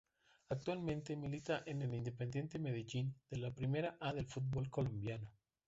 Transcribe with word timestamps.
Actualmente 0.49 1.15
milita 1.15 1.61
en 1.67 1.83
el 1.83 1.93
Independiente 1.93 2.57
Medellín 2.57 3.13
de 3.29 3.37
la 3.37 3.51
Primera 3.53 3.97
A 3.99 4.11
del 4.13 4.25
fútbol 4.25 4.67
Colombiano. 4.71 5.31